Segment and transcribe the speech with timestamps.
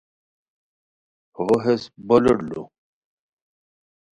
[1.35, 2.61] ہو ہیس بولوٹ لو